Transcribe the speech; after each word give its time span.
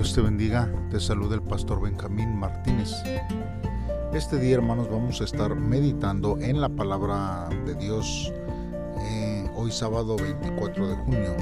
Dios 0.00 0.14
te 0.14 0.22
bendiga, 0.22 0.66
te 0.90 0.98
saluda 0.98 1.34
el 1.34 1.42
pastor 1.42 1.82
Benjamín 1.82 2.34
Martínez. 2.34 2.90
Este 4.14 4.38
día, 4.38 4.54
hermanos, 4.54 4.88
vamos 4.90 5.20
a 5.20 5.24
estar 5.24 5.54
meditando 5.54 6.38
en 6.40 6.58
la 6.58 6.70
palabra 6.70 7.50
de 7.66 7.74
Dios 7.74 8.32
eh, 8.98 9.50
hoy 9.54 9.70
sábado 9.70 10.16
24 10.16 10.88
de 10.88 10.96
junio, 10.96 11.36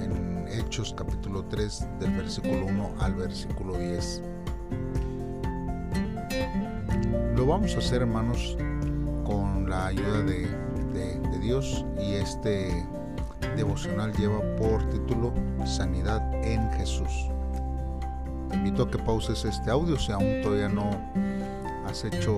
en 0.00 0.48
Hechos 0.48 0.94
capítulo 0.96 1.44
3 1.50 1.86
del 2.00 2.12
versículo 2.12 2.64
1 2.64 2.94
al 2.98 3.14
versículo 3.14 3.76
10. 3.76 4.22
Lo 7.36 7.44
vamos 7.44 7.74
a 7.74 7.78
hacer, 7.80 8.00
hermanos, 8.00 8.56
con 9.22 9.68
la 9.68 9.88
ayuda 9.88 10.22
de, 10.22 10.48
de 10.94 11.38
Dios 11.40 11.84
y 12.00 12.14
este 12.14 12.88
devocional 13.54 14.14
lleva 14.14 14.40
por 14.56 14.82
título 14.88 15.34
Sanidad 15.66 16.22
en 16.42 16.72
Jesús. 16.72 17.35
Invito 18.56 18.84
a 18.84 18.90
que 18.90 18.98
pauses 18.98 19.44
este 19.44 19.70
audio 19.70 19.98
si 19.98 20.12
aún 20.12 20.40
todavía 20.42 20.68
no 20.68 20.90
has 21.86 22.04
hecho 22.04 22.36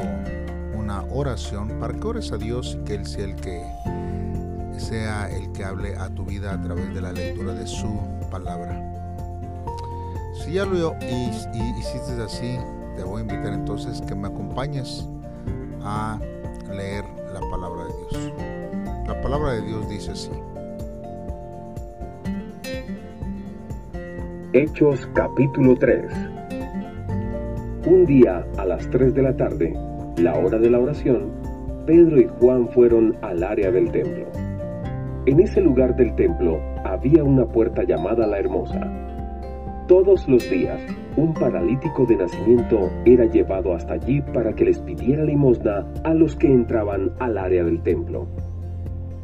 una 0.75 1.05
oración 1.11 1.79
para 1.81 1.95
que 1.95 2.07
ores 2.07 2.33
a 2.33 2.37
Dios 2.37 2.77
y 2.79 2.85
que 2.85 2.95
Él 2.95 3.07
sea 3.07 3.25
el 3.25 3.37
que 3.37 3.63
sea 4.79 5.31
el 5.31 5.53
que 5.53 5.65
hable 5.65 5.97
a 5.97 6.09
tu 6.09 6.25
vida 6.25 6.53
a 6.53 6.61
través 6.61 6.93
de 6.95 7.01
la 7.01 7.13
lectura 7.13 7.55
de 7.55 7.67
su 7.67 8.01
palabra. 8.31 8.81
Si 10.45 10.53
ya 10.53 10.65
lo 10.65 10.97
hiciste 11.01 12.23
así, 12.23 12.59
te 12.97 13.03
voy 13.03 13.19
a 13.19 13.23
invitar 13.23 13.53
entonces 13.53 14.01
que 14.03 14.15
me 14.15 14.29
acompañes 14.29 15.07
a 15.83 16.19
leer 16.71 17.05
la 17.33 17.41
palabra 17.51 17.85
de 17.85 17.93
Dios. 18.11 18.33
La 19.07 19.21
palabra 19.21 19.53
de 19.53 19.63
Dios 19.63 19.89
dice 19.89 20.13
así. 20.13 20.31
Hechos 24.55 25.07
capítulo 25.13 25.77
3 25.77 26.11
Un 27.87 28.07
día 28.07 28.47
a 28.57 28.65
las 28.65 28.89
3 28.89 29.13
de 29.13 29.23
la 29.23 29.37
tarde, 29.37 29.75
la 30.17 30.39
hora 30.39 30.59
de 30.59 30.71
la 30.71 30.79
oración, 30.79 31.33
Pedro 31.85 32.19
y 32.19 32.27
Juan 32.41 32.67
fueron 32.69 33.15
al 33.21 33.43
área 33.45 33.71
del 33.71 33.91
templo. 33.93 34.25
En 35.27 35.41
ese 35.41 35.61
lugar 35.61 35.95
del 35.97 36.15
templo 36.15 36.59
había 36.83 37.25
una 37.25 37.45
puerta 37.45 37.83
llamada 37.83 38.27
la 38.27 38.39
Hermosa. 38.39 38.81
Todos 39.87 40.27
los 40.27 40.49
días, 40.49 40.81
un 41.19 41.35
paralítico 41.35 42.07
de 42.07 42.17
nacimiento 42.17 42.91
era 43.05 43.27
llevado 43.27 43.75
hasta 43.75 43.95
allí 43.95 44.23
para 44.33 44.55
que 44.55 44.65
les 44.65 44.79
pidiera 44.79 45.25
limosna 45.25 45.87
a 46.05 46.15
los 46.15 46.37
que 46.37 46.47
entraban 46.47 47.13
al 47.19 47.37
área 47.37 47.65
del 47.65 47.83
templo. 47.83 48.27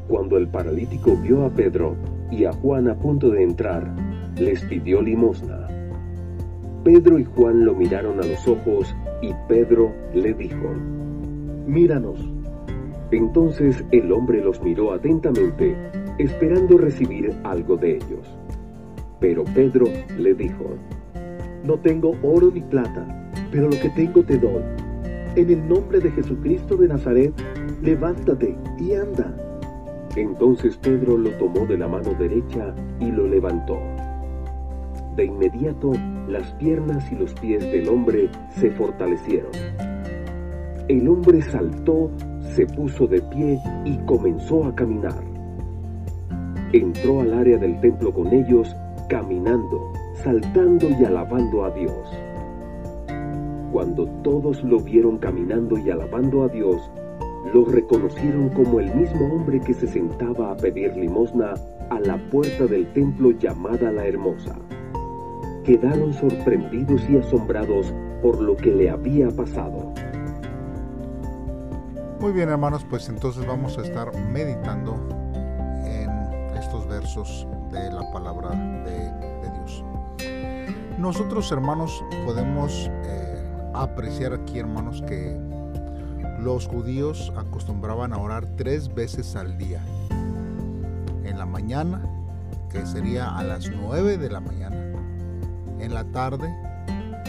Cuando 0.06 0.36
el 0.36 0.48
paralítico 0.48 1.16
vio 1.16 1.47
a 1.47 1.50
Pedro 1.50 1.97
y 2.31 2.44
a 2.44 2.53
Juan 2.53 2.88
a 2.88 2.94
punto 2.94 3.31
de 3.31 3.42
entrar, 3.42 4.03
les 4.38 4.62
pidió 4.62 5.00
limosna. 5.00 5.68
Pedro 6.82 7.18
y 7.18 7.24
Juan 7.24 7.64
lo 7.64 7.74
miraron 7.74 8.20
a 8.20 8.27
los 8.27 8.46
ojos 8.46 8.94
y 9.22 9.32
Pedro 9.48 9.92
le 10.14 10.34
dijo, 10.34 10.70
Míranos. 11.66 12.18
Entonces 13.10 13.84
el 13.91 14.12
hombre 14.12 14.42
los 14.42 14.62
miró 14.62 14.92
atentamente, 14.92 15.74
esperando 16.18 16.76
recibir 16.76 17.32
algo 17.44 17.76
de 17.76 17.96
ellos. 17.96 18.38
Pero 19.20 19.44
Pedro 19.44 19.86
le 20.18 20.34
dijo, 20.34 20.64
No 21.64 21.78
tengo 21.78 22.12
oro 22.22 22.50
ni 22.52 22.60
plata, 22.60 23.30
pero 23.50 23.70
lo 23.70 23.78
que 23.80 23.88
tengo 23.91 24.22
te 24.22 24.36
doy. 24.36 24.62
En 25.36 25.50
el 25.50 25.69
nombre 25.69 26.00
de 26.00 26.10
Jesucristo 26.10 26.76
de 26.76 26.88
Nazaret, 26.88 27.32
levántate 27.82 28.56
y 28.78 28.94
anda. 28.94 29.34
Entonces 30.16 30.76
Pedro 30.76 31.16
lo 31.16 31.30
tomó 31.38 31.66
de 31.66 31.78
la 31.78 31.88
mano 31.88 32.14
derecha 32.14 32.74
y 33.00 33.10
lo 33.10 33.26
levantó. 33.26 33.94
De 35.16 35.26
inmediato, 35.26 35.92
las 36.26 36.52
piernas 36.54 37.10
y 37.12 37.14
los 37.14 37.32
pies 37.34 37.62
del 37.62 37.88
hombre 37.88 38.28
se 38.56 38.68
fortalecieron. 38.72 39.52
El 40.88 41.08
hombre 41.08 41.41
saltó, 41.41 42.10
se 42.41 42.66
puso 42.66 43.06
de 43.06 43.22
pie 43.22 43.60
y 43.84 43.97
comenzó 44.06 44.64
a 44.64 44.74
caminar. 44.74 45.22
Entró 46.72 47.20
al 47.20 47.32
área 47.32 47.58
del 47.58 47.80
templo 47.80 48.12
con 48.12 48.32
ellos, 48.32 48.74
caminando, 49.08 49.92
saltando 50.14 50.88
y 50.91 51.04
alabando 51.04 51.64
a 51.64 51.70
Dios. 51.70 52.10
Cuando 53.70 54.06
todos 54.24 54.64
lo 54.64 54.80
vieron 54.80 55.19
caminando 55.19 55.78
y 55.78 55.91
alabando 55.91 56.42
a 56.42 56.48
Dios, 56.48 56.91
lo 57.53 57.64
reconocieron 57.66 58.48
como 58.48 58.80
el 58.80 58.92
mismo 58.97 59.32
hombre 59.32 59.60
que 59.60 59.74
se 59.74 59.86
sentaba 59.86 60.50
a 60.50 60.56
pedir 60.56 60.97
limosna 60.97 61.54
a 61.91 62.00
la 62.00 62.16
puerta 62.30 62.66
del 62.66 62.92
templo 62.94 63.30
llamada 63.30 63.92
la 63.92 64.08
Hermosa 64.08 64.56
quedaron 65.64 66.12
sorprendidos 66.12 67.02
y 67.08 67.16
asombrados 67.16 67.92
por 68.22 68.41
lo 68.41 68.56
que 68.56 68.70
le 68.70 68.91
había 68.91 69.28
pasado. 69.30 69.92
Muy 72.20 72.32
bien 72.32 72.48
hermanos, 72.50 72.86
pues 72.88 73.08
entonces 73.08 73.47
vamos 73.47 73.76
a 73.78 73.82
estar 73.82 74.14
meditando 74.30 74.94
en 75.84 76.10
estos 76.56 76.86
versos 76.86 77.47
de 77.72 77.91
la 77.91 78.10
palabra 78.12 78.50
de, 78.50 79.50
Dios. 79.50 79.84
Nosotros 80.98 81.50
hermanos 81.50 82.04
podemos 82.24 82.91
eh, 83.04 83.42
apreciar 83.74 84.32
aquí 84.34 84.58
hermanos 84.58 85.03
que 85.06 85.36
los 86.41 86.66
judíos 86.66 87.32
acostumbraban 87.36 88.12
a 88.12 88.19
orar 88.19 88.47
tres 88.56 88.94
veces 88.94 89.34
al 89.34 89.56
día. 89.58 89.82
En 91.24 91.38
la 91.38 91.47
mañana, 91.47 92.03
que 92.70 92.84
sería 92.86 93.36
a 93.36 93.42
las 93.42 93.70
nueve 93.70 94.19
de 94.19 94.30
la 94.30 94.41
mañana 94.41 94.84
en 95.78 95.94
la 95.94 96.04
tarde, 96.04 96.48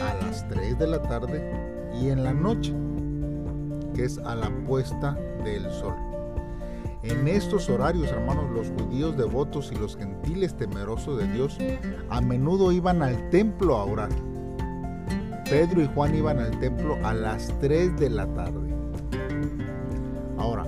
a 0.01 0.25
las 0.25 0.47
3 0.49 0.77
de 0.77 0.87
la 0.87 1.01
tarde 1.01 1.91
y 1.99 2.09
en 2.09 2.23
la 2.23 2.33
noche, 2.33 2.73
que 3.93 4.05
es 4.05 4.17
a 4.19 4.35
la 4.35 4.49
puesta 4.65 5.17
del 5.43 5.71
sol. 5.71 5.95
En 7.03 7.27
estos 7.27 7.69
horarios, 7.69 8.11
hermanos, 8.11 8.49
los 8.51 8.69
judíos 8.71 9.15
devotos 9.15 9.71
y 9.71 9.75
los 9.75 9.95
gentiles 9.95 10.57
temerosos 10.57 11.19
de 11.19 11.27
Dios 11.27 11.57
a 12.09 12.19
menudo 12.19 12.71
iban 12.71 13.03
al 13.03 13.29
templo 13.29 13.77
a 13.77 13.85
orar. 13.85 14.09
Pedro 15.47 15.83
y 15.83 15.87
Juan 15.93 16.15
iban 16.15 16.39
al 16.39 16.59
templo 16.59 16.97
a 17.03 17.13
las 17.13 17.53
3 17.59 17.99
de 17.99 18.09
la 18.09 18.25
tarde. 18.33 18.73
Ahora, 20.37 20.65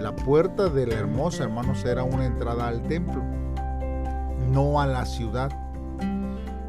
la 0.00 0.14
puerta 0.16 0.68
de 0.68 0.88
la 0.88 0.94
hermosa, 0.96 1.44
hermanos, 1.44 1.84
era 1.84 2.02
una 2.02 2.26
entrada 2.26 2.66
al 2.66 2.82
templo, 2.82 3.22
no 4.50 4.80
a 4.80 4.86
la 4.86 5.06
ciudad 5.06 5.50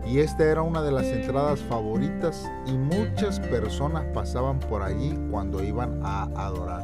y 0.10 0.20
esta 0.20 0.44
era 0.44 0.64
una 0.64 0.82
de 0.82 0.92
las 0.92 1.06
entradas 1.06 1.60
favoritas 1.62 2.50
y 2.66 2.76
muchas 2.78 3.40
personas 3.40 4.06
pasaban 4.12 4.60
por 4.60 4.82
allí 4.82 5.16
cuando 5.30 5.64
iban 5.64 6.00
a 6.04 6.24
adorar. 6.36 6.84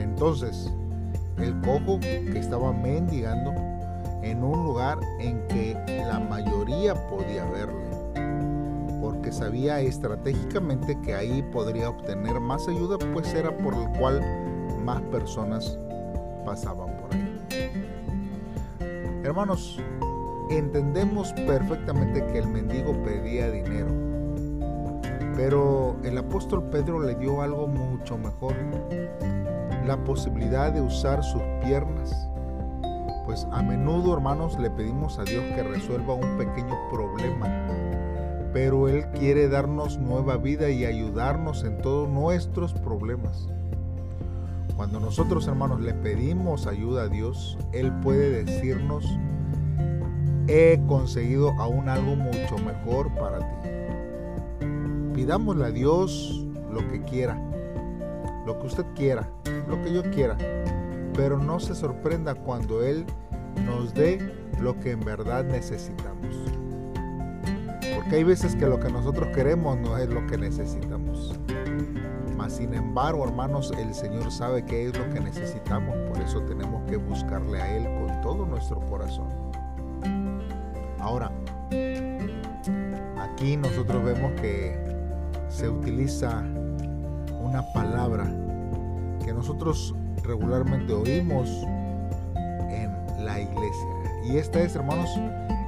Entonces, 0.00 0.72
el 1.36 1.54
cojo 1.60 2.00
que 2.00 2.36
estaba 2.36 2.72
mendigando 2.72 3.52
en 4.22 4.42
un 4.42 4.64
lugar 4.64 4.98
en 5.20 5.46
que 5.46 5.76
la 6.08 6.18
mayoría 6.18 6.94
podía 7.08 7.44
verle, 7.44 7.86
porque 9.00 9.30
sabía 9.30 9.80
estratégicamente 9.80 11.00
que 11.02 11.14
ahí 11.14 11.42
podría 11.52 11.90
obtener 11.90 12.40
más 12.40 12.66
ayuda, 12.66 12.98
pues 13.12 13.32
era 13.34 13.56
por 13.56 13.74
el 13.74 13.88
cual 14.00 14.20
más 14.84 15.00
personas 15.02 15.78
pasaban 16.44 16.96
por 16.96 17.14
ahí. 17.14 17.40
Hermanos, 19.22 19.78
entendemos 20.50 21.32
perfectamente 21.32 22.24
que 22.26 22.38
el 22.38 22.48
mendigo 22.48 22.92
pedía 23.04 23.50
dinero, 23.50 23.88
pero 25.36 25.96
el 26.02 26.16
apóstol 26.18 26.64
Pedro 26.70 27.00
le 27.00 27.14
dio 27.14 27.42
algo 27.42 27.66
mucho 27.66 28.16
mejor, 28.16 28.54
la 29.86 30.02
posibilidad 30.04 30.72
de 30.72 30.80
usar 30.80 31.22
sus 31.22 31.42
piernas. 31.62 32.12
Pues 33.26 33.46
a 33.52 33.62
menudo, 33.62 34.14
hermanos, 34.14 34.58
le 34.58 34.70
pedimos 34.70 35.18
a 35.18 35.24
Dios 35.24 35.44
que 35.54 35.62
resuelva 35.62 36.14
un 36.14 36.38
pequeño 36.38 36.76
problema, 36.90 37.66
pero 38.54 38.88
Él 38.88 39.04
quiere 39.10 39.48
darnos 39.48 39.98
nueva 39.98 40.38
vida 40.38 40.70
y 40.70 40.86
ayudarnos 40.86 41.64
en 41.64 41.82
todos 41.82 42.08
nuestros 42.08 42.72
problemas. 42.72 43.48
Cuando 44.76 44.98
nosotros, 45.00 45.46
hermanos, 45.46 45.80
le 45.80 45.92
pedimos 45.92 46.66
ayuda 46.66 47.02
a 47.02 47.08
Dios, 47.08 47.58
Él 47.72 47.92
puede 48.00 48.44
decirnos, 48.44 49.04
he 50.48 50.80
conseguido 50.86 51.50
aún 51.58 51.90
algo 51.90 52.16
mucho 52.16 52.56
mejor 52.58 53.14
para 53.14 53.38
ti. 53.38 53.68
Pidámosle 55.14 55.66
a 55.66 55.70
Dios 55.70 56.46
lo 56.72 56.88
que 56.88 57.02
quiera, 57.02 57.38
lo 58.46 58.58
que 58.58 58.66
usted 58.66 58.86
quiera, 58.94 59.28
lo 59.68 59.80
que 59.82 59.92
yo 59.92 60.02
quiera, 60.10 60.38
pero 61.14 61.38
no 61.38 61.60
se 61.60 61.74
sorprenda 61.74 62.34
cuando 62.34 62.82
Él 62.82 63.04
nos 63.66 63.92
dé 63.92 64.18
lo 64.58 64.78
que 64.80 64.92
en 64.92 65.00
verdad 65.00 65.44
necesitamos. 65.44 66.34
Porque 67.94 68.16
hay 68.16 68.24
veces 68.24 68.56
que 68.56 68.66
lo 68.66 68.80
que 68.80 68.90
nosotros 68.90 69.28
queremos 69.34 69.78
no 69.78 69.98
es 69.98 70.08
lo 70.08 70.26
que 70.26 70.38
necesitamos. 70.38 71.38
Mas 72.36 72.54
sin 72.54 72.72
embargo, 72.72 73.24
hermanos, 73.24 73.72
el 73.76 73.92
Señor 73.92 74.30
sabe 74.30 74.64
qué 74.64 74.86
es 74.86 74.98
lo 74.98 75.10
que 75.10 75.20
necesitamos. 75.20 75.94
Por 76.08 76.22
eso 76.22 76.40
tenemos 76.42 76.88
que 76.88 76.96
buscarle 76.96 77.60
a 77.60 77.76
Él 77.76 77.84
con 77.84 78.20
todo 78.22 78.46
nuestro 78.46 78.80
corazón. 78.86 79.47
Ahora, 81.08 81.32
aquí 83.18 83.56
nosotros 83.56 84.04
vemos 84.04 84.30
que 84.42 84.78
se 85.48 85.66
utiliza 85.66 86.44
una 87.42 87.62
palabra 87.72 88.30
que 89.24 89.32
nosotros 89.32 89.94
regularmente 90.22 90.92
oímos 90.92 91.48
en 92.36 93.24
la 93.24 93.40
iglesia. 93.40 93.88
Y 94.22 94.36
esta 94.36 94.60
es, 94.60 94.76
hermanos, 94.76 95.08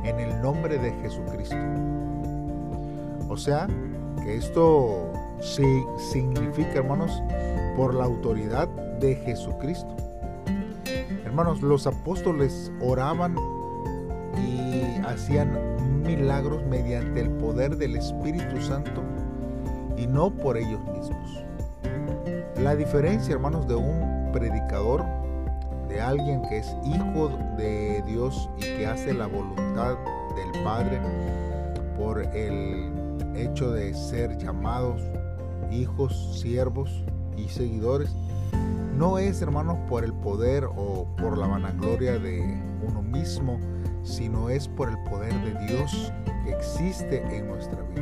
en 0.04 0.20
el 0.20 0.42
nombre 0.42 0.76
de 0.76 0.92
Jesucristo. 1.00 1.56
O 3.30 3.36
sea, 3.38 3.66
que 4.22 4.36
esto 4.36 5.10
sí 5.40 5.82
significa, 6.12 6.74
hermanos, 6.74 7.22
por 7.78 7.94
la 7.94 8.04
autoridad 8.04 8.68
de 9.00 9.14
Jesucristo. 9.14 9.96
Hermanos, 11.24 11.62
los 11.62 11.86
apóstoles 11.86 12.70
oraban 12.82 13.36
hacían 15.10 16.02
milagros 16.02 16.62
mediante 16.66 17.20
el 17.20 17.30
poder 17.30 17.76
del 17.76 17.96
Espíritu 17.96 18.60
Santo 18.60 19.02
y 19.96 20.06
no 20.06 20.30
por 20.30 20.56
ellos 20.56 20.80
mismos. 20.92 21.44
La 22.62 22.74
diferencia, 22.76 23.34
hermanos, 23.34 23.66
de 23.66 23.74
un 23.74 24.30
predicador, 24.32 25.04
de 25.88 26.00
alguien 26.00 26.42
que 26.48 26.58
es 26.58 26.76
hijo 26.84 27.30
de 27.56 28.02
Dios 28.06 28.48
y 28.58 28.62
que 28.62 28.86
hace 28.86 29.12
la 29.12 29.26
voluntad 29.26 29.96
del 30.36 30.62
Padre 30.62 31.00
por 31.98 32.22
el 32.22 32.92
hecho 33.34 33.72
de 33.72 33.92
ser 33.94 34.38
llamados 34.38 35.02
hijos, 35.70 36.40
siervos 36.40 37.04
y 37.36 37.48
seguidores, 37.48 38.14
no 38.96 39.18
es, 39.18 39.40
hermanos, 39.40 39.78
por 39.88 40.04
el 40.04 40.12
poder 40.12 40.64
o 40.64 41.06
por 41.16 41.38
la 41.38 41.46
vanagloria 41.46 42.18
de 42.18 42.60
uno 42.86 43.02
mismo, 43.02 43.58
sino 44.02 44.50
es 44.50 44.68
por 44.68 44.88
el 44.88 44.98
poder 45.04 45.32
de 45.42 45.66
Dios 45.66 46.12
que 46.44 46.52
existe 46.52 47.22
en 47.36 47.48
nuestra 47.48 47.82
vida. 47.82 48.00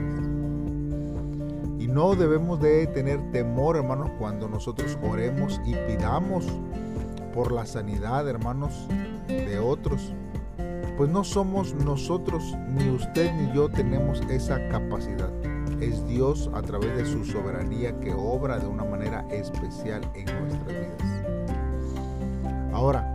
Y 1.78 1.86
no 1.86 2.14
debemos 2.14 2.60
de 2.60 2.86
tener 2.88 3.30
temor, 3.30 3.76
hermanos, 3.76 4.10
cuando 4.18 4.48
nosotros 4.48 4.98
oremos 5.02 5.60
y 5.64 5.74
pidamos 5.74 6.46
por 7.32 7.52
la 7.52 7.66
sanidad, 7.66 8.28
hermanos, 8.28 8.88
de 9.28 9.58
otros. 9.58 10.12
Pues 10.96 11.10
no 11.10 11.22
somos 11.22 11.74
nosotros, 11.74 12.56
ni 12.68 12.88
usted 12.90 13.32
ni 13.34 13.54
yo 13.54 13.68
tenemos 13.68 14.20
esa 14.28 14.68
capacidad 14.68 15.30
es 15.80 16.06
Dios 16.06 16.50
a 16.54 16.62
través 16.62 16.96
de 16.96 17.04
su 17.04 17.24
soberanía 17.24 17.98
que 18.00 18.12
obra 18.12 18.58
de 18.58 18.66
una 18.66 18.84
manera 18.84 19.24
especial 19.30 20.02
en 20.14 20.24
nuestras 20.24 20.66
vidas. 20.66 20.98
Ahora, 22.72 23.14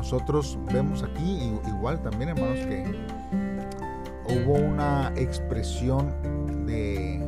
nosotros 0.00 0.58
vemos 0.72 1.02
aquí 1.02 1.52
igual 1.68 2.00
también, 2.00 2.30
hermanos, 2.30 2.58
que 2.60 2.84
hubo 4.24 4.54
una 4.54 5.12
expresión 5.14 6.10
de 6.64 7.20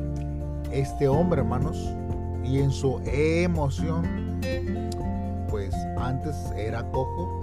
este 0.73 1.07
hombre, 1.07 1.43
hermanos, 1.43 1.95
y 2.43 2.61
en 2.61 2.71
su 2.71 2.99
emoción, 3.05 4.41
pues 5.51 5.75
antes 5.99 6.35
era 6.57 6.83
cojo, 6.93 7.43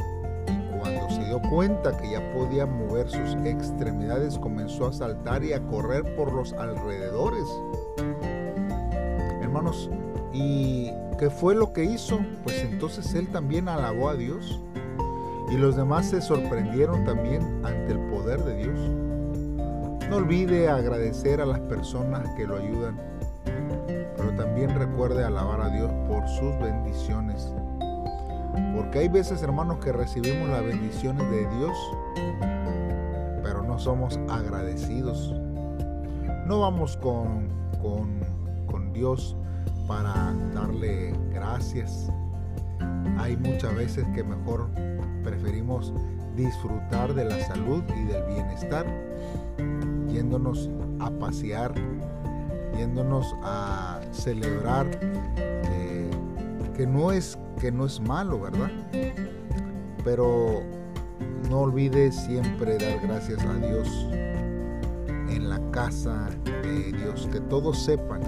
cuando 0.80 1.08
se 1.12 1.24
dio 1.26 1.40
cuenta 1.52 1.96
que 1.96 2.10
ya 2.10 2.34
podía 2.34 2.66
mover 2.66 3.08
sus 3.08 3.36
extremidades, 3.46 4.36
comenzó 4.40 4.88
a 4.88 4.94
saltar 4.94 5.44
y 5.44 5.54
a 5.54 5.62
correr 5.68 6.16
por 6.16 6.34
los 6.34 6.54
alrededores. 6.54 7.46
Hermanos, 9.44 9.92
¿y 10.34 10.90
qué 11.20 11.30
fue 11.30 11.54
lo 11.54 11.72
que 11.72 11.84
hizo? 11.84 12.20
Pues 12.44 12.64
entonces 12.64 13.14
él 13.14 13.28
también 13.28 13.70
alabó 13.70 14.10
a 14.10 14.16
Dios. 14.16 14.60
Y 15.52 15.58
los 15.58 15.76
demás 15.76 16.08
se 16.08 16.22
sorprendieron 16.22 17.06
también 17.06 17.42
ante 17.66 17.94
el 17.94 18.00
poder 18.10 18.44
de 18.44 18.56
Dios. 18.56 18.80
No 20.10 20.18
olvide 20.18 20.70
agradecer 20.70 21.42
a 21.42 21.46
las 21.46 21.60
personas 21.62 22.28
que 22.36 22.46
lo 22.46 22.58
ayudan, 22.58 23.00
pero 24.18 24.32
también 24.36 24.78
recuerde 24.78 25.24
alabar 25.24 25.62
a 25.62 25.70
Dios 25.70 25.92
por 26.08 26.28
sus 26.28 26.58
bendiciones 26.60 27.52
porque 28.80 29.00
hay 29.00 29.08
veces, 29.10 29.44
hermanos, 29.44 29.78
que 29.84 29.92
recibimos 29.92 30.50
las 30.50 30.64
bendiciones 30.64 31.30
de 31.30 31.48
Dios, 31.58 31.78
pero 33.44 33.62
no 33.62 33.78
somos 33.78 34.18
agradecidos. 34.30 35.36
No 36.46 36.62
vamos 36.62 36.98
con, 36.98 37.50
con, 37.82 38.94
Dios 38.94 39.36
para 39.88 40.34
darle 40.54 41.14
gracias. 41.32 42.12
Hay 43.18 43.38
muchas 43.38 43.76
veces 43.76 44.06
que 44.16 44.24
mejor 44.24 44.70
preferimos 45.24 45.94
disfrutar 46.36 47.14
de 47.14 47.26
la 47.26 47.40
salud 47.46 47.84
y 47.96 48.06
del 48.06 48.24
bienestar, 48.26 48.86
yéndonos 50.08 50.70
a 51.00 51.10
pasear, 51.12 51.74
yéndonos 52.78 53.36
a 53.44 54.00
celebrar, 54.12 54.88
eh, 55.38 56.10
que 56.76 56.88
no 56.88 57.12
es 57.12 57.38
que 57.60 57.72
no 57.72 57.86
es 57.86 58.00
malo, 58.00 58.40
¿verdad? 58.40 58.72
Pero 60.04 60.62
no 61.50 61.62
olvide 61.62 62.12
siempre 62.12 62.78
dar 62.78 63.00
gracias 63.02 63.44
a 63.44 63.54
Dios 63.56 64.08
en 65.30 65.50
la 65.50 65.60
casa 65.72 66.30
de 66.64 66.94
Dios, 66.94 67.28
que 67.32 67.42
todos 67.42 67.84
sepan 67.84 68.22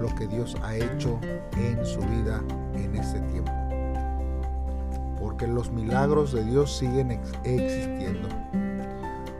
lo 0.00 0.14
que 0.14 0.26
Dios 0.26 0.56
ha 0.62 0.76
hecho 0.76 1.18
en 1.56 1.84
su 1.84 2.00
vida 2.00 2.42
en 2.84 2.96
ese 2.96 3.20
tiempo. 3.20 3.52
Porque 5.20 5.46
los 5.46 5.70
milagros 5.70 6.32
de 6.32 6.44
Dios 6.44 6.76
siguen 6.76 7.10
existiendo. 7.44 8.28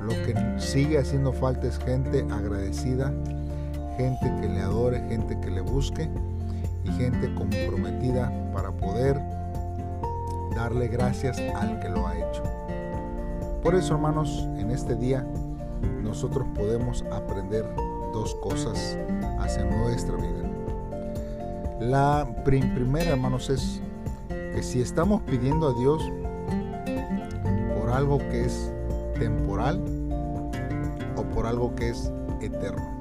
Lo 0.01 0.11
que 0.11 0.35
sigue 0.59 0.99
haciendo 0.99 1.33
falta 1.33 1.67
es 1.67 1.79
gente 1.79 2.27
agradecida, 2.31 3.13
gente 3.97 4.33
que 4.41 4.49
le 4.49 4.61
adore, 4.61 5.01
gente 5.09 5.39
que 5.41 5.51
le 5.51 5.61
busque 5.61 6.09
y 6.85 6.91
gente 6.93 7.35
comprometida 7.35 8.33
para 8.53 8.71
poder 8.71 9.21
darle 10.55 10.89
gracias 10.89 11.39
al 11.39 11.79
que 11.81 11.89
lo 11.89 12.07
ha 12.07 12.17
hecho. 12.17 12.43
Por 13.63 13.75
eso, 13.75 13.95
hermanos, 13.95 14.49
en 14.59 14.71
este 14.71 14.95
día 14.95 15.27
nosotros 16.03 16.47
podemos 16.55 17.05
aprender 17.13 17.65
dos 18.13 18.35
cosas 18.37 18.97
hacia 19.39 19.65
nuestra 19.65 20.17
vida. 20.17 20.48
La 21.81 22.27
primera, 22.45 23.11
hermanos, 23.11 23.51
es 23.51 23.81
que 24.29 24.63
si 24.63 24.81
estamos 24.81 25.23
pidiendo 25.23 25.69
a 25.69 25.75
Dios 25.79 26.03
por 27.79 27.91
algo 27.91 28.19
que 28.19 28.47
es 28.47 28.73
temporal 29.17 29.81
o 31.17 31.23
por 31.23 31.47
algo 31.47 31.75
que 31.77 31.91
es 31.91 32.13
eterno. 32.41 32.99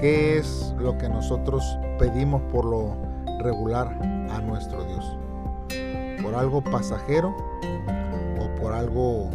¿Qué 0.00 0.38
es 0.38 0.74
lo 0.78 0.96
que 0.96 1.10
nosotros 1.10 1.62
pedimos 1.98 2.40
por 2.50 2.64
lo 2.64 2.96
regular 3.42 3.88
a 4.30 4.40
nuestro 4.40 4.82
Dios? 4.84 5.16
¿Por 6.22 6.34
algo 6.34 6.62
pasajero 6.62 7.36
o 8.40 8.60
por 8.60 8.72
algo 8.72 9.28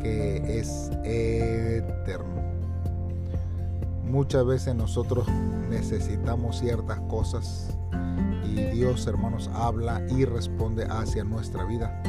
que 0.00 0.60
es 0.60 0.90
eterno? 1.02 2.37
Muchas 4.08 4.46
veces 4.46 4.74
nosotros 4.74 5.28
necesitamos 5.68 6.58
ciertas 6.58 7.00
cosas 7.02 7.76
y 8.44 8.54
Dios, 8.74 9.06
hermanos, 9.06 9.50
habla 9.52 10.02
y 10.08 10.24
responde 10.24 10.86
hacia 10.88 11.24
nuestra 11.24 11.64
vida, 11.64 12.02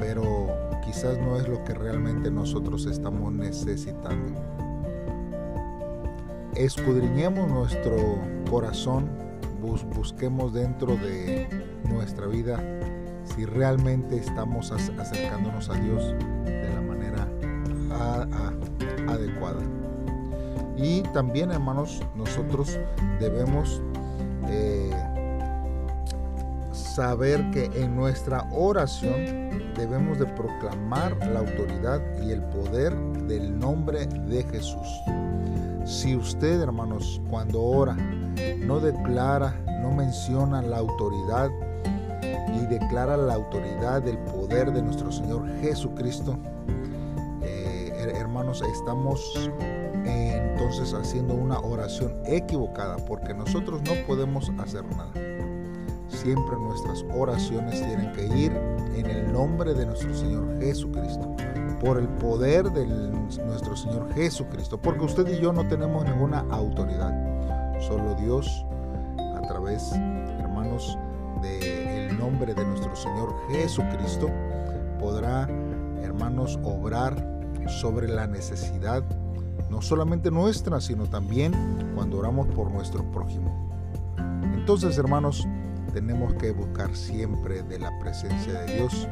pero 0.00 0.48
quizás 0.84 1.18
no 1.18 1.36
es 1.36 1.48
lo 1.48 1.62
que 1.64 1.74
realmente 1.74 2.30
nosotros 2.30 2.86
estamos 2.86 3.32
necesitando 3.32 4.60
escudriñemos 6.54 7.48
nuestro 7.48 7.96
corazón, 8.50 9.08
busquemos 9.94 10.52
dentro 10.52 10.96
de 10.96 11.48
nuestra 11.88 12.26
vida 12.26 12.62
si 13.24 13.44
realmente 13.44 14.16
estamos 14.16 14.70
acercándonos 14.72 15.70
a 15.70 15.74
Dios 15.74 16.14
de 16.44 16.74
la 16.74 16.80
manera 16.82 17.28
adecuada. 19.08 19.79
Y 20.82 21.02
también, 21.12 21.50
hermanos, 21.50 22.00
nosotros 22.16 22.78
debemos 23.18 23.82
eh, 24.48 24.90
saber 26.72 27.50
que 27.50 27.66
en 27.74 27.94
nuestra 27.94 28.48
oración 28.50 29.74
debemos 29.76 30.18
de 30.18 30.26
proclamar 30.26 31.14
la 31.28 31.40
autoridad 31.40 32.00
y 32.22 32.32
el 32.32 32.42
poder 32.44 32.96
del 33.26 33.58
nombre 33.58 34.06
de 34.06 34.42
Jesús. 34.44 34.88
Si 35.84 36.16
usted, 36.16 36.60
hermanos, 36.62 37.20
cuando 37.28 37.62
ora, 37.62 37.94
no 38.58 38.80
declara, 38.80 39.54
no 39.82 39.90
menciona 39.90 40.62
la 40.62 40.78
autoridad 40.78 41.50
y 42.54 42.66
declara 42.66 43.18
la 43.18 43.34
autoridad 43.34 44.02
del 44.02 44.16
poder 44.18 44.72
de 44.72 44.80
nuestro 44.80 45.12
Señor 45.12 45.46
Jesucristo, 45.60 46.38
eh, 47.42 48.12
hermanos, 48.16 48.62
estamos 48.62 49.50
entonces 50.60 50.92
haciendo 50.92 51.32
una 51.32 51.58
oración 51.58 52.12
equivocada 52.26 52.96
porque 52.96 53.32
nosotros 53.32 53.80
no 53.80 53.94
podemos 54.06 54.52
hacer 54.58 54.84
nada. 54.94 55.10
siempre 56.08 56.54
nuestras 56.58 57.02
oraciones 57.14 57.80
tienen 57.80 58.12
que 58.12 58.26
ir 58.26 58.52
en 58.94 59.06
el 59.06 59.32
nombre 59.32 59.72
de 59.72 59.86
nuestro 59.86 60.14
Señor 60.14 60.60
Jesucristo, 60.60 61.34
por 61.80 61.96
el 61.98 62.08
poder 62.08 62.70
de 62.72 62.86
nuestro 62.86 63.74
Señor 63.74 64.12
Jesucristo, 64.12 64.78
porque 64.78 65.06
usted 65.06 65.26
y 65.28 65.40
yo 65.40 65.50
no 65.50 65.66
tenemos 65.66 66.04
ninguna 66.04 66.40
autoridad, 66.50 67.10
solo 67.80 68.14
Dios 68.16 68.66
a 69.34 69.40
través, 69.48 69.90
hermanos, 70.40 70.98
del 71.40 72.18
nombre 72.18 72.52
de 72.52 72.66
nuestro 72.66 72.94
Señor 72.94 73.34
Jesucristo 73.50 74.28
podrá, 74.98 75.48
hermanos, 76.02 76.58
obrar 76.62 77.14
sobre 77.66 78.08
la 78.08 78.26
necesidad, 78.26 79.02
no 79.70 79.80
solamente 79.80 80.30
nuestra, 80.30 80.80
sino 80.80 81.06
también 81.06 81.52
cuando 81.94 82.18
oramos 82.18 82.48
por 82.48 82.70
nuestro 82.70 83.04
prójimo. 83.04 83.70
Entonces, 84.54 84.98
hermanos, 84.98 85.46
tenemos 85.92 86.34
que 86.34 86.52
buscar 86.52 86.94
siempre 86.94 87.62
de 87.62 87.78
la 87.78 87.96
presencia 87.98 88.60
de 88.60 88.76
Dios 88.76 89.08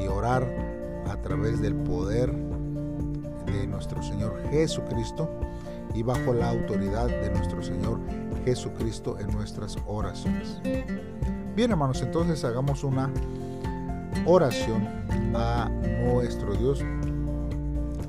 y 0.00 0.06
orar 0.06 0.44
a 1.08 1.16
través 1.16 1.60
del 1.60 1.74
poder 1.74 2.32
de 3.46 3.66
nuestro 3.66 4.02
Señor 4.02 4.40
Jesucristo 4.50 5.28
y 5.94 6.02
bajo 6.02 6.32
la 6.32 6.50
autoridad 6.50 7.06
de 7.06 7.30
nuestro 7.30 7.62
Señor 7.62 8.00
Jesucristo 8.44 9.18
en 9.18 9.28
nuestras 9.28 9.76
oraciones. 9.86 10.60
Bien 11.54 11.70
hermanos, 11.70 12.02
entonces 12.02 12.44
hagamos 12.44 12.84
una 12.84 13.10
oración 14.26 14.86
a 15.34 15.68
nuestro 16.02 16.54
Dios 16.54 16.82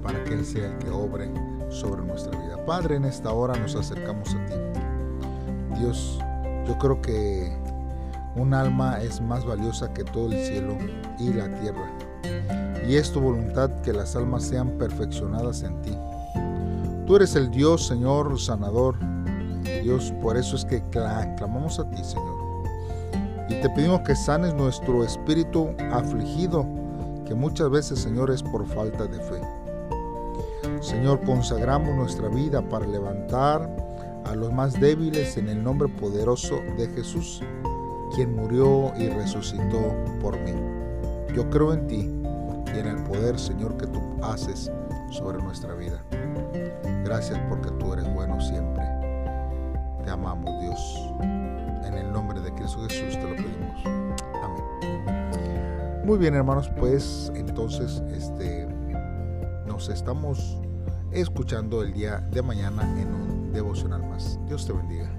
para 0.01 0.23
que 0.23 0.33
Él 0.33 0.45
sea 0.45 0.67
el 0.67 0.77
que 0.77 0.89
obre 0.89 1.29
sobre 1.75 2.01
nuestra 2.03 2.37
vida. 2.39 2.63
Padre, 2.65 2.95
en 2.95 3.05
esta 3.05 3.31
hora 3.31 3.55
nos 3.57 3.75
acercamos 3.75 4.33
a 4.33 4.45
ti. 4.45 4.53
Dios, 5.79 6.19
yo 6.67 6.77
creo 6.79 7.01
que 7.01 7.55
un 8.35 8.53
alma 8.53 9.01
es 9.01 9.21
más 9.21 9.45
valiosa 9.45 9.93
que 9.93 10.03
todo 10.03 10.31
el 10.31 10.45
cielo 10.45 10.77
y 11.19 11.33
la 11.33 11.47
tierra. 11.59 11.91
Y 12.87 12.95
es 12.95 13.11
tu 13.11 13.19
voluntad 13.19 13.69
que 13.81 13.93
las 13.93 14.15
almas 14.15 14.43
sean 14.43 14.69
perfeccionadas 14.77 15.63
en 15.63 15.81
ti. 15.81 15.97
Tú 17.05 17.15
eres 17.17 17.35
el 17.35 17.51
Dios, 17.51 17.87
Señor, 17.87 18.39
sanador. 18.39 18.95
Dios, 19.83 20.13
por 20.21 20.37
eso 20.37 20.55
es 20.55 20.65
que 20.65 20.81
clamamos 20.89 21.79
a 21.79 21.89
ti, 21.89 22.03
Señor. 22.03 22.35
Y 23.49 23.61
te 23.61 23.69
pedimos 23.69 24.01
que 24.01 24.15
sanes 24.15 24.53
nuestro 24.53 25.03
espíritu 25.03 25.69
afligido, 25.91 26.65
que 27.25 27.35
muchas 27.35 27.69
veces, 27.69 27.99
Señor, 27.99 28.31
es 28.31 28.41
por 28.41 28.65
falta 28.65 29.05
de 29.05 29.19
fe. 29.19 29.64
Señor, 30.81 31.21
consagramos 31.25 31.95
nuestra 31.95 32.29
vida 32.29 32.61
para 32.61 32.85
levantar 32.85 33.69
a 34.25 34.35
los 34.35 34.51
más 34.51 34.79
débiles 34.79 35.37
en 35.37 35.49
el 35.49 35.63
nombre 35.63 35.87
poderoso 35.87 36.55
de 36.77 36.87
Jesús, 36.89 37.41
quien 38.15 38.35
murió 38.35 38.91
y 38.97 39.09
resucitó 39.09 39.81
por 40.21 40.39
mí. 40.39 40.53
Yo 41.35 41.49
creo 41.49 41.73
en 41.73 41.87
ti 41.87 42.11
y 42.73 42.79
en 42.79 42.87
el 42.87 43.03
poder, 43.03 43.39
Señor, 43.39 43.77
que 43.77 43.87
tú 43.87 44.01
haces 44.23 44.71
sobre 45.11 45.41
nuestra 45.43 45.73
vida. 45.75 46.03
Gracias 47.03 47.39
porque 47.49 47.69
tú 47.71 47.93
eres 47.93 48.11
bueno 48.13 48.39
siempre. 48.41 48.83
Te 50.03 50.09
amamos, 50.09 50.59
Dios. 50.61 51.13
En 51.85 51.93
el 51.93 52.11
nombre 52.11 52.39
de 52.41 52.51
Cristo 52.53 52.79
Jesús 52.87 53.17
te 53.17 53.23
lo 53.23 53.35
pedimos. 53.35 53.85
Amén. 54.43 56.05
Muy 56.05 56.17
bien, 56.17 56.35
hermanos, 56.35 56.69
pues 56.77 57.31
entonces 57.35 58.01
este 58.11 58.67
nos 59.75 59.89
estamos 59.89 60.57
escuchando 61.11 61.83
el 61.83 61.91
día 61.91 62.19
de 62.31 62.41
mañana 62.41 62.83
en 62.97 63.13
un 63.13 63.51
devocional 63.51 64.07
más. 64.07 64.39
Dios 64.47 64.65
te 64.65 64.71
bendiga. 64.71 65.14